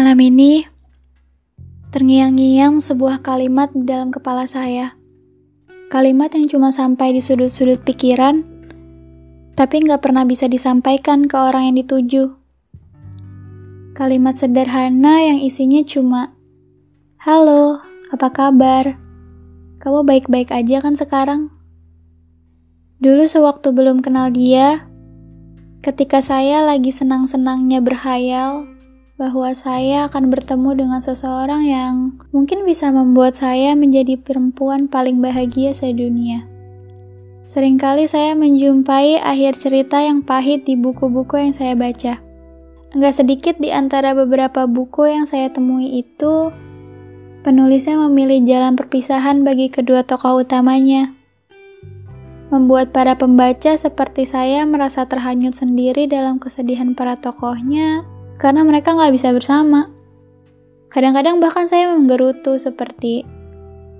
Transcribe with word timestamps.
Malam 0.00 0.16
ini, 0.16 0.64
terngiang-ngiang 1.92 2.80
sebuah 2.80 3.20
kalimat 3.20 3.68
di 3.76 3.84
dalam 3.84 4.08
kepala 4.08 4.48
saya. 4.48 4.96
Kalimat 5.92 6.32
yang 6.32 6.48
cuma 6.48 6.72
sampai 6.72 7.12
di 7.12 7.20
sudut-sudut 7.20 7.84
pikiran, 7.84 8.40
tapi 9.60 9.84
nggak 9.84 10.00
pernah 10.00 10.24
bisa 10.24 10.48
disampaikan 10.48 11.28
ke 11.28 11.36
orang 11.36 11.68
yang 11.68 11.84
dituju. 11.84 12.32
Kalimat 13.92 14.40
sederhana 14.40 15.20
yang 15.20 15.44
isinya 15.44 15.84
cuma, 15.84 16.32
Halo, 17.20 17.84
apa 18.08 18.32
kabar? 18.32 18.96
Kamu 19.84 20.08
baik-baik 20.08 20.48
aja 20.48 20.80
kan 20.80 20.96
sekarang? 20.96 21.52
Dulu 23.04 23.28
sewaktu 23.28 23.68
belum 23.76 24.00
kenal 24.00 24.32
dia, 24.32 24.88
ketika 25.84 26.24
saya 26.24 26.64
lagi 26.64 26.88
senang-senangnya 26.88 27.84
berhayal 27.84 28.79
bahwa 29.20 29.52
saya 29.52 30.08
akan 30.08 30.32
bertemu 30.32 30.80
dengan 30.80 31.04
seseorang 31.04 31.68
yang 31.68 32.16
mungkin 32.32 32.64
bisa 32.64 32.88
membuat 32.88 33.36
saya 33.36 33.76
menjadi 33.76 34.16
perempuan 34.16 34.88
paling 34.88 35.20
bahagia 35.20 35.76
sedunia. 35.76 36.48
Seringkali 37.44 38.08
saya 38.08 38.32
menjumpai 38.32 39.20
akhir 39.20 39.60
cerita 39.60 40.00
yang 40.00 40.24
pahit 40.24 40.64
di 40.64 40.80
buku-buku 40.80 41.36
yang 41.36 41.52
saya 41.52 41.76
baca. 41.76 42.16
Enggak 42.96 43.20
sedikit 43.20 43.60
di 43.60 43.68
antara 43.68 44.16
beberapa 44.16 44.64
buku 44.64 45.12
yang 45.12 45.28
saya 45.28 45.52
temui 45.52 46.00
itu, 46.00 46.48
penulisnya 47.44 48.00
memilih 48.08 48.40
jalan 48.48 48.72
perpisahan 48.72 49.44
bagi 49.44 49.68
kedua 49.68 50.00
tokoh 50.00 50.40
utamanya 50.40 51.12
membuat 52.50 52.90
para 52.90 53.14
pembaca 53.14 53.78
seperti 53.78 54.26
saya 54.26 54.66
merasa 54.66 55.06
terhanyut 55.06 55.54
sendiri 55.54 56.10
dalam 56.10 56.42
kesedihan 56.42 56.98
para 56.98 57.14
tokohnya 57.14 58.02
karena 58.40 58.64
mereka 58.64 58.96
nggak 58.96 59.12
bisa 59.12 59.30
bersama. 59.36 59.92
Kadang-kadang 60.88 61.38
bahkan 61.38 61.68
saya 61.68 61.92
menggerutu 61.92 62.56
seperti, 62.56 63.22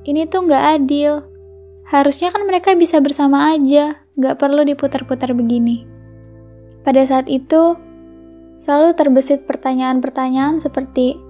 ini 0.08 0.26
tuh 0.26 0.48
nggak 0.48 0.64
adil. 0.80 1.22
Harusnya 1.86 2.32
kan 2.32 2.48
mereka 2.48 2.72
bisa 2.74 2.98
bersama 2.98 3.52
aja, 3.52 4.00
nggak 4.16 4.40
perlu 4.40 4.64
diputar-putar 4.64 5.36
begini. 5.36 5.84
Pada 6.82 7.04
saat 7.04 7.28
itu, 7.28 7.76
selalu 8.56 8.96
terbesit 8.96 9.44
pertanyaan-pertanyaan 9.44 10.58
seperti, 10.58 11.20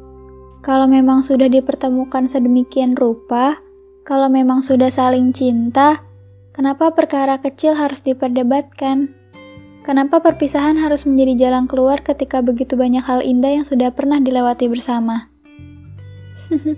kalau 0.62 0.86
memang 0.86 1.26
sudah 1.26 1.50
dipertemukan 1.50 2.30
sedemikian 2.30 2.94
rupa, 2.94 3.58
kalau 4.06 4.30
memang 4.30 4.62
sudah 4.62 4.88
saling 4.88 5.34
cinta, 5.34 6.06
Kenapa 6.50 6.90
perkara 6.90 7.38
kecil 7.38 7.78
harus 7.78 8.02
diperdebatkan? 8.02 9.14
Kenapa 9.80 10.20
perpisahan 10.20 10.76
harus 10.76 11.08
menjadi 11.08 11.48
jalan 11.48 11.64
keluar 11.64 12.04
ketika 12.04 12.44
begitu 12.44 12.76
banyak 12.76 13.00
hal 13.00 13.24
indah 13.24 13.60
yang 13.60 13.64
sudah 13.64 13.88
pernah 13.96 14.20
dilewati 14.20 14.68
bersama? 14.68 15.32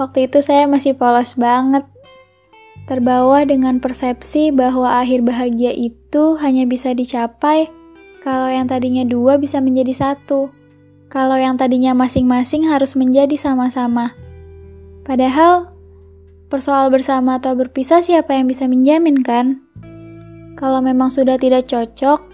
Waktu 0.00 0.30
itu 0.30 0.38
saya 0.42 0.66
masih 0.66 0.98
polos 0.98 1.38
banget. 1.38 1.86
Terbawa 2.90 3.44
dengan 3.44 3.78
persepsi 3.78 4.50
bahwa 4.50 4.98
akhir 4.98 5.22
bahagia 5.22 5.70
itu 5.76 6.40
hanya 6.40 6.64
bisa 6.64 6.96
dicapai 6.96 7.68
kalau 8.24 8.48
yang 8.48 8.64
tadinya 8.64 9.04
dua 9.04 9.36
bisa 9.36 9.60
menjadi 9.60 9.94
satu. 9.94 10.50
Kalau 11.12 11.36
yang 11.36 11.56
tadinya 11.60 11.92
masing-masing 11.92 12.68
harus 12.68 12.96
menjadi 12.96 13.36
sama-sama. 13.36 14.16
Padahal 15.04 15.78
Persoal 16.48 16.88
bersama 16.88 17.36
atau 17.36 17.52
berpisah 17.52 18.00
siapa 18.00 18.32
yang 18.32 18.48
bisa 18.48 18.64
menjamin 18.64 19.20
kan? 19.20 19.67
Kalau 20.58 20.82
memang 20.82 21.06
sudah 21.06 21.38
tidak 21.38 21.70
cocok, 21.70 22.26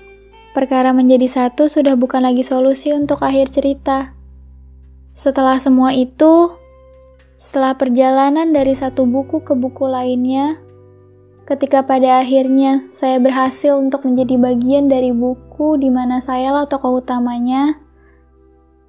perkara 0.56 0.96
menjadi 0.96 1.28
satu 1.28 1.68
sudah 1.68 1.92
bukan 1.92 2.24
lagi 2.24 2.40
solusi 2.40 2.88
untuk 2.96 3.20
akhir 3.20 3.52
cerita. 3.52 4.16
Setelah 5.12 5.60
semua 5.60 5.92
itu, 5.92 6.56
setelah 7.36 7.76
perjalanan 7.76 8.48
dari 8.48 8.72
satu 8.72 9.04
buku 9.04 9.44
ke 9.44 9.52
buku 9.52 9.84
lainnya, 9.84 10.56
ketika 11.44 11.84
pada 11.84 12.24
akhirnya 12.24 12.88
saya 12.88 13.20
berhasil 13.20 13.76
untuk 13.76 14.08
menjadi 14.08 14.40
bagian 14.40 14.88
dari 14.88 15.12
buku 15.12 15.76
di 15.76 15.92
mana 15.92 16.24
saya 16.24 16.48
lah 16.48 16.64
tokoh 16.64 17.04
utamanya, 17.04 17.76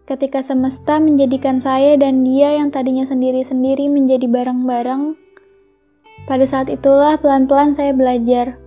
ketika 0.07 0.39
semesta 0.39 0.95
menjadikan 0.95 1.59
saya 1.59 1.99
dan 1.99 2.23
dia 2.23 2.55
yang 2.55 2.71
tadinya 2.71 3.03
sendiri-sendiri 3.03 3.91
menjadi 3.91 4.31
bareng-bareng, 4.31 5.19
pada 6.23 6.45
saat 6.47 6.71
itulah 6.71 7.19
pelan-pelan 7.19 7.75
saya 7.75 7.91
belajar 7.91 8.63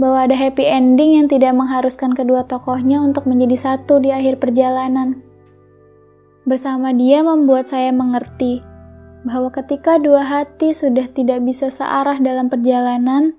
bahwa 0.00 0.24
ada 0.24 0.32
happy 0.32 0.64
ending 0.64 1.20
yang 1.20 1.28
tidak 1.28 1.52
mengharuskan 1.52 2.16
kedua 2.16 2.48
tokohnya 2.48 3.04
untuk 3.04 3.28
menjadi 3.28 3.76
satu 3.76 4.00
di 4.00 4.08
akhir 4.08 4.40
perjalanan. 4.40 5.20
Bersama 6.48 6.96
dia 6.96 7.20
membuat 7.20 7.68
saya 7.68 7.92
mengerti 7.92 8.64
bahwa 9.28 9.52
ketika 9.52 10.00
dua 10.00 10.24
hati 10.24 10.72
sudah 10.72 11.04
tidak 11.12 11.44
bisa 11.44 11.68
searah 11.68 12.16
dalam 12.16 12.48
perjalanan, 12.48 13.36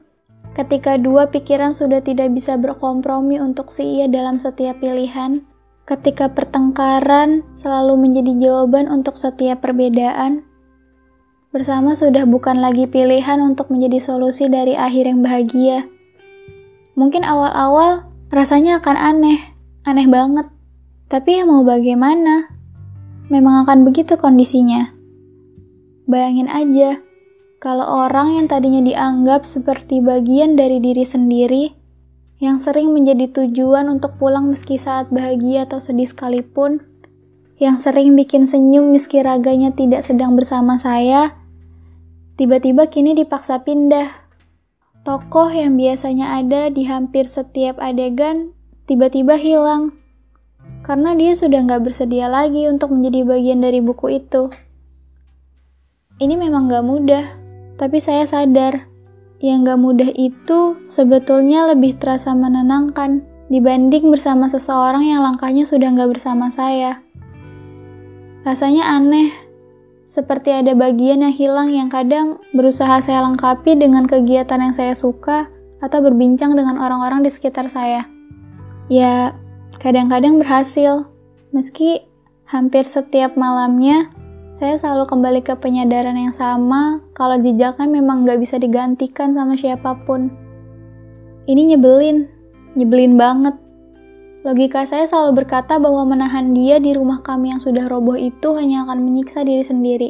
ketika 0.53 1.01
dua 1.01 1.33
pikiran 1.33 1.73
sudah 1.73 2.05
tidak 2.05 2.29
bisa 2.29 2.61
berkompromi 2.61 3.41
untuk 3.41 3.73
si 3.73 3.97
ia 3.97 4.05
dalam 4.05 4.37
setiap 4.37 4.77
pilihan, 4.77 5.41
ketika 5.89 6.29
pertengkaran 6.29 7.41
selalu 7.57 7.97
menjadi 7.97 8.37
jawaban 8.37 8.85
untuk 8.85 9.17
setiap 9.17 9.65
perbedaan, 9.65 10.45
bersama 11.49 11.97
sudah 11.97 12.29
bukan 12.29 12.61
lagi 12.61 12.85
pilihan 12.85 13.41
untuk 13.41 13.73
menjadi 13.73 13.97
solusi 13.97 14.45
dari 14.45 14.77
akhir 14.77 15.09
yang 15.09 15.25
bahagia. 15.25 15.89
Mungkin 16.95 17.23
awal-awal 17.23 18.11
rasanya 18.31 18.83
akan 18.83 18.97
aneh, 18.99 19.39
aneh 19.87 20.07
banget. 20.07 20.47
Tapi 21.11 21.39
ya 21.39 21.43
mau 21.43 21.63
bagaimana? 21.63 22.51
Memang 23.31 23.63
akan 23.63 23.87
begitu 23.87 24.19
kondisinya. 24.19 24.91
Bayangin 26.07 26.51
aja, 26.51 26.99
kalau 27.61 27.87
orang 28.07 28.35
yang 28.35 28.47
tadinya 28.51 28.81
dianggap 28.83 29.47
seperti 29.47 30.03
bagian 30.03 30.59
dari 30.59 30.83
diri 30.83 31.05
sendiri, 31.07 31.71
yang 32.41 32.57
sering 32.57 32.89
menjadi 32.89 33.29
tujuan 33.29 33.85
untuk 33.85 34.17
pulang 34.17 34.49
meski 34.49 34.81
saat 34.81 35.13
bahagia 35.13 35.69
atau 35.69 35.77
sedih 35.77 36.09
sekalipun, 36.09 36.81
yang 37.61 37.77
sering 37.77 38.17
bikin 38.17 38.49
senyum 38.49 38.89
meski 38.89 39.21
raganya 39.21 39.69
tidak 39.77 40.01
sedang 40.01 40.33
bersama 40.33 40.81
saya, 40.81 41.37
tiba-tiba 42.41 42.89
kini 42.89 43.13
dipaksa 43.13 43.61
pindah. 43.61 44.20
Tokoh 45.01 45.49
yang 45.49 45.81
biasanya 45.81 46.37
ada 46.37 46.69
di 46.69 46.85
hampir 46.85 47.25
setiap 47.25 47.81
adegan 47.81 48.53
tiba-tiba 48.85 49.33
hilang, 49.33 49.97
karena 50.85 51.17
dia 51.17 51.33
sudah 51.33 51.65
nggak 51.65 51.89
bersedia 51.89 52.29
lagi 52.29 52.69
untuk 52.69 52.93
menjadi 52.93 53.25
bagian 53.25 53.65
dari 53.65 53.81
buku 53.81 54.21
itu. 54.21 54.53
Ini 56.21 56.37
memang 56.37 56.69
gak 56.69 56.85
mudah, 56.85 57.25
tapi 57.81 57.97
saya 57.97 58.29
sadar 58.29 58.85
yang 59.41 59.65
gak 59.65 59.81
mudah 59.81 60.13
itu 60.13 60.77
sebetulnya 60.85 61.73
lebih 61.73 61.97
terasa 61.97 62.37
menenangkan 62.37 63.25
dibanding 63.49 64.05
bersama 64.13 64.45
seseorang 64.45 65.01
yang 65.01 65.25
langkahnya 65.25 65.65
sudah 65.65 65.89
gak 65.97 66.13
bersama 66.13 66.53
saya. 66.53 67.01
Rasanya 68.45 68.85
aneh, 68.85 69.33
seperti 70.11 70.51
ada 70.51 70.75
bagian 70.75 71.23
yang 71.23 71.31
hilang 71.31 71.71
yang 71.71 71.87
kadang 71.87 72.43
berusaha 72.51 72.99
saya 72.99 73.23
lengkapi 73.23 73.79
dengan 73.79 74.03
kegiatan 74.03 74.59
yang 74.59 74.75
saya 74.75 74.91
suka 74.91 75.47
atau 75.79 76.03
berbincang 76.03 76.51
dengan 76.51 76.83
orang-orang 76.83 77.23
di 77.23 77.31
sekitar 77.31 77.71
saya. 77.71 78.03
Ya, 78.91 79.39
kadang-kadang 79.79 80.35
berhasil, 80.35 81.07
meski 81.55 82.03
hampir 82.43 82.83
setiap 82.83 83.39
malamnya 83.39 84.11
saya 84.51 84.75
selalu 84.75 85.07
kembali 85.07 85.41
ke 85.47 85.55
penyadaran 85.55 86.19
yang 86.19 86.35
sama 86.35 86.99
kalau 87.15 87.39
jejaknya 87.39 87.87
memang 87.87 88.27
gak 88.27 88.43
bisa 88.43 88.59
digantikan 88.59 89.31
sama 89.31 89.55
siapa 89.55 89.95
pun. 90.03 90.27
Ini 91.47 91.71
nyebelin, 91.71 92.27
nyebelin 92.75 93.15
banget. 93.15 93.55
Logika 94.41 94.85
saya 94.89 95.05
selalu 95.05 95.45
berkata 95.45 95.77
bahwa 95.77 96.01
menahan 96.07 96.57
dia 96.57 96.81
di 96.81 96.97
rumah 96.97 97.21
kami 97.21 97.53
yang 97.53 97.61
sudah 97.61 97.85
roboh 97.85 98.17
itu 98.17 98.57
hanya 98.57 98.89
akan 98.89 99.05
menyiksa 99.05 99.45
diri 99.45 99.61
sendiri. 99.61 100.09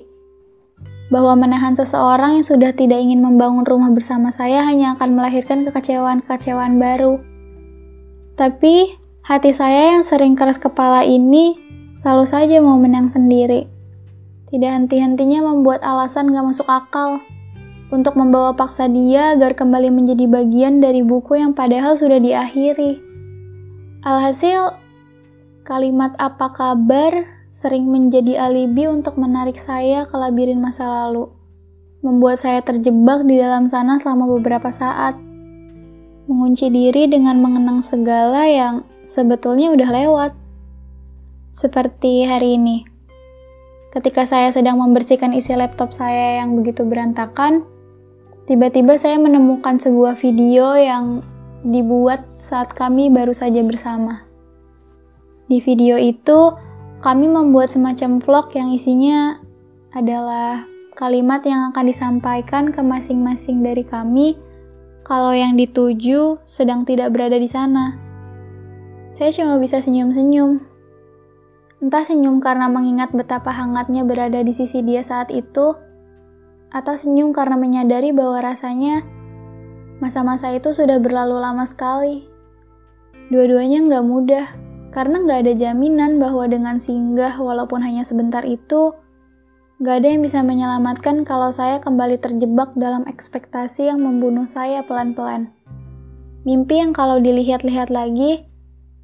Bahwa 1.11 1.35
menahan 1.35 1.75
seseorang 1.75 2.39
yang 2.39 2.47
sudah 2.47 2.71
tidak 2.71 3.03
ingin 3.03 3.19
membangun 3.19 3.67
rumah 3.67 3.91
bersama 3.91 4.31
saya 4.31 4.63
hanya 4.63 4.95
akan 4.95 5.19
melahirkan 5.19 5.67
kekecewaan-kekecewaan 5.67 6.79
baru. 6.79 7.19
Tapi, 8.39 8.95
hati 9.27 9.51
saya 9.51 9.99
yang 9.99 10.07
sering 10.07 10.39
keras 10.39 10.55
kepala 10.55 11.03
ini 11.03 11.59
selalu 11.99 12.25
saja 12.25 12.63
mau 12.63 12.79
menang 12.79 13.11
sendiri 13.11 13.81
tidak 14.51 14.71
henti-hentinya 14.75 15.47
membuat 15.47 15.79
alasan 15.79 16.35
gak 16.35 16.43
masuk 16.43 16.67
akal 16.67 17.23
untuk 17.87 18.19
membawa 18.19 18.51
paksa 18.51 18.91
dia 18.91 19.31
agar 19.35 19.55
kembali 19.55 19.87
menjadi 19.87 20.27
bagian 20.27 20.83
dari 20.83 20.99
buku 21.07 21.39
yang 21.39 21.55
padahal 21.55 21.95
sudah 21.95 22.19
diakhiri. 22.19 23.10
Alhasil, 24.01 24.81
kalimat 25.61 26.17
apa 26.17 26.49
kabar 26.57 27.21
sering 27.53 27.85
menjadi 27.85 28.49
alibi 28.49 28.89
untuk 28.89 29.13
menarik 29.13 29.61
saya 29.61 30.09
ke 30.09 30.17
labirin 30.17 30.57
masa 30.57 30.89
lalu, 30.89 31.29
membuat 32.01 32.41
saya 32.41 32.65
terjebak 32.65 33.21
di 33.29 33.37
dalam 33.37 33.69
sana 33.69 34.01
selama 34.01 34.25
beberapa 34.25 34.73
saat, 34.73 35.21
mengunci 36.25 36.73
diri 36.73 37.13
dengan 37.13 37.45
mengenang 37.45 37.85
segala 37.85 38.49
yang 38.49 38.89
sebetulnya 39.05 39.69
udah 39.69 39.89
lewat. 39.93 40.31
Seperti 41.53 42.25
hari 42.25 42.57
ini. 42.57 42.81
Ketika 43.93 44.25
saya 44.25 44.49
sedang 44.49 44.81
membersihkan 44.81 45.29
isi 45.37 45.53
laptop 45.53 45.93
saya 45.93 46.41
yang 46.41 46.57
begitu 46.57 46.81
berantakan, 46.89 47.69
tiba-tiba 48.49 48.97
saya 48.97 49.21
menemukan 49.21 49.77
sebuah 49.77 50.17
video 50.17 50.73
yang 50.73 51.21
dibuat 51.61 52.25
saat 52.41 52.73
kami 52.73 53.13
baru 53.13 53.33
saja 53.33 53.61
bersama. 53.61 54.25
Di 55.45 55.61
video 55.61 55.99
itu, 55.99 56.55
kami 57.01 57.27
membuat 57.27 57.73
semacam 57.73 58.21
vlog 58.21 58.47
yang 58.53 58.73
isinya 58.73 59.41
adalah 59.91 60.65
kalimat 60.95 61.41
yang 61.43 61.73
akan 61.73 61.85
disampaikan 61.89 62.69
ke 62.69 62.79
masing-masing 62.79 63.65
dari 63.65 63.83
kami 63.83 64.37
kalau 65.01 65.33
yang 65.33 65.57
dituju 65.57 66.39
sedang 66.45 66.85
tidak 66.85 67.11
berada 67.11 67.35
di 67.35 67.49
sana. 67.49 67.97
Saya 69.11 69.33
cuma 69.35 69.59
bisa 69.59 69.83
senyum-senyum. 69.83 70.61
Entah 71.81 72.05
senyum 72.05 72.39
karena 72.39 72.69
mengingat 72.69 73.11
betapa 73.11 73.49
hangatnya 73.49 74.05
berada 74.05 74.39
di 74.45 74.53
sisi 74.53 74.85
dia 74.85 75.01
saat 75.01 75.33
itu, 75.33 75.73
atau 76.71 76.93
senyum 76.95 77.35
karena 77.35 77.59
menyadari 77.59 78.15
bahwa 78.15 78.39
rasanya 78.39 79.03
masa-masa 80.01 80.49
itu 80.51 80.73
sudah 80.73 80.97
berlalu 80.97 81.37
lama 81.37 81.63
sekali. 81.63 82.25
Dua-duanya 83.29 83.85
nggak 83.87 84.03
mudah, 84.03 84.45
karena 84.91 85.23
nggak 85.23 85.39
ada 85.47 85.53
jaminan 85.55 86.19
bahwa 86.19 86.49
dengan 86.49 86.81
singgah 86.81 87.37
walaupun 87.39 87.79
hanya 87.79 88.03
sebentar 88.03 88.43
itu, 88.43 88.91
nggak 89.79 89.95
ada 90.03 90.07
yang 90.11 90.21
bisa 90.25 90.43
menyelamatkan 90.43 91.23
kalau 91.23 91.53
saya 91.53 91.79
kembali 91.79 92.19
terjebak 92.19 92.75
dalam 92.75 93.07
ekspektasi 93.07 93.87
yang 93.87 94.03
membunuh 94.03 94.49
saya 94.49 94.83
pelan-pelan. 94.83 95.53
Mimpi 96.43 96.81
yang 96.81 96.91
kalau 96.91 97.21
dilihat-lihat 97.21 97.93
lagi, 97.93 98.49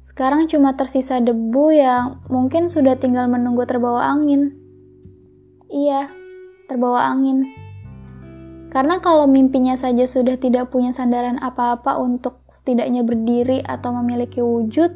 sekarang 0.02 0.50
cuma 0.50 0.74
tersisa 0.74 1.22
debu 1.22 1.74
yang 1.74 2.22
mungkin 2.26 2.66
sudah 2.66 2.98
tinggal 2.98 3.30
menunggu 3.30 3.62
terbawa 3.64 4.10
angin. 4.10 4.54
Iya, 5.70 6.10
terbawa 6.66 7.14
angin. 7.14 7.67
Karena 8.78 9.02
kalau 9.02 9.26
mimpinya 9.26 9.74
saja 9.74 10.06
sudah 10.06 10.38
tidak 10.38 10.70
punya 10.70 10.94
sandaran 10.94 11.34
apa-apa 11.42 11.98
untuk 11.98 12.46
setidaknya 12.46 13.02
berdiri 13.02 13.58
atau 13.66 13.90
memiliki 13.90 14.38
wujud, 14.38 14.94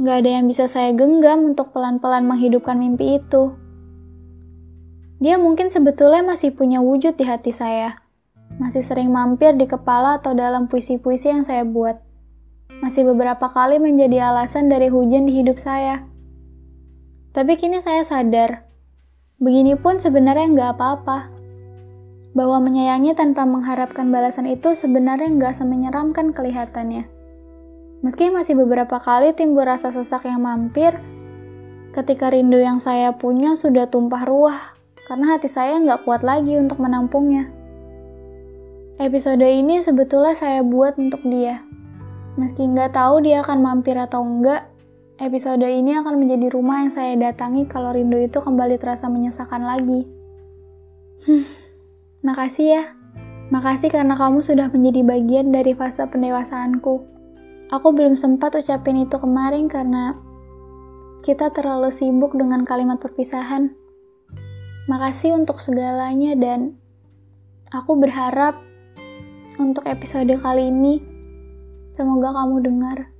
nggak 0.00 0.16
ada 0.24 0.30
yang 0.40 0.48
bisa 0.48 0.64
saya 0.72 0.96
genggam 0.96 1.52
untuk 1.52 1.68
pelan-pelan 1.76 2.24
menghidupkan 2.24 2.80
mimpi 2.80 3.20
itu. 3.20 3.52
Dia 5.20 5.36
mungkin 5.36 5.68
sebetulnya 5.68 6.24
masih 6.24 6.56
punya 6.56 6.80
wujud 6.80 7.12
di 7.20 7.28
hati 7.28 7.52
saya, 7.52 8.00
masih 8.56 8.80
sering 8.80 9.12
mampir 9.12 9.52
di 9.52 9.68
kepala 9.68 10.24
atau 10.24 10.32
dalam 10.32 10.64
puisi-puisi 10.64 11.28
yang 11.28 11.44
saya 11.44 11.68
buat. 11.68 12.00
Masih 12.80 13.04
beberapa 13.04 13.52
kali 13.52 13.84
menjadi 13.84 14.32
alasan 14.32 14.72
dari 14.72 14.88
hujan 14.88 15.28
di 15.28 15.44
hidup 15.44 15.60
saya. 15.60 16.08
Tapi 17.36 17.52
kini 17.60 17.84
saya 17.84 18.00
sadar, 18.00 18.64
Begini 19.42 19.74
pun 19.74 19.98
sebenarnya 19.98 20.48
nggak 20.56 20.70
apa-apa. 20.78 21.41
Bahwa 22.32 22.64
menyayangi 22.64 23.12
tanpa 23.12 23.44
mengharapkan 23.44 24.08
balasan 24.08 24.48
itu 24.48 24.72
sebenarnya 24.72 25.28
nggak 25.36 25.54
semenyeramkan 25.56 26.32
kelihatannya. 26.32 27.04
Meski 28.02 28.32
masih 28.32 28.56
beberapa 28.58 28.98
kali 28.98 29.36
timbul 29.36 29.62
rasa 29.62 29.92
sesak 29.94 30.26
yang 30.26 30.42
mampir, 30.42 30.96
ketika 31.92 32.32
rindu 32.32 32.58
yang 32.58 32.82
saya 32.82 33.14
punya 33.14 33.54
sudah 33.54 33.86
tumpah 33.86 34.24
ruah, 34.26 34.58
karena 35.06 35.36
hati 35.36 35.46
saya 35.46 35.78
nggak 35.78 36.02
kuat 36.08 36.24
lagi 36.26 36.56
untuk 36.58 36.80
menampungnya. 36.82 37.52
Episode 38.98 39.44
ini 39.44 39.84
sebetulnya 39.84 40.34
saya 40.34 40.64
buat 40.66 40.98
untuk 40.98 41.22
dia. 41.28 41.62
Meski 42.40 42.64
nggak 42.64 42.96
tahu 42.96 43.22
dia 43.22 43.44
akan 43.44 43.60
mampir 43.60 43.94
atau 43.94 44.24
enggak, 44.24 44.72
Episode 45.22 45.62
ini 45.62 45.94
akan 45.94 46.18
menjadi 46.18 46.50
rumah 46.50 46.82
yang 46.82 46.90
saya 46.90 47.14
datangi 47.14 47.70
kalau 47.70 47.94
rindu 47.94 48.18
itu 48.18 48.42
kembali 48.42 48.74
terasa 48.74 49.06
menyesakan 49.06 49.62
lagi. 49.62 50.02
Hmm, 51.22 51.46
makasih 52.22 52.66
ya. 52.78 52.84
Makasih 53.52 53.92
karena 53.92 54.16
kamu 54.16 54.40
sudah 54.40 54.72
menjadi 54.72 55.04
bagian 55.04 55.52
dari 55.52 55.76
fase 55.76 56.08
pendewasaanku. 56.08 57.04
Aku 57.68 57.88
belum 57.92 58.16
sempat 58.16 58.56
ucapin 58.56 59.04
itu 59.04 59.20
kemarin 59.20 59.68
karena 59.68 60.16
kita 61.20 61.52
terlalu 61.52 61.92
sibuk 61.92 62.32
dengan 62.32 62.64
kalimat 62.64 62.96
perpisahan. 62.96 63.76
Makasih 64.88 65.36
untuk 65.36 65.60
segalanya 65.60 66.32
dan 66.34 66.80
aku 67.70 68.00
berharap 68.00 68.56
untuk 69.60 69.84
episode 69.84 70.32
kali 70.40 70.72
ini 70.72 71.04
semoga 71.92 72.32
kamu 72.32 72.56
dengar. 72.64 73.11